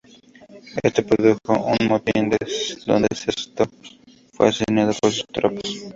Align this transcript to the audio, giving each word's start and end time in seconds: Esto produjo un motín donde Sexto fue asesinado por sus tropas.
Esto 0.81 1.05
produjo 1.05 1.53
un 1.79 1.87
motín 1.87 2.31
donde 2.87 3.07
Sexto 3.15 3.65
fue 4.33 4.47
asesinado 4.49 4.93
por 4.99 5.11
sus 5.11 5.25
tropas. 5.27 5.61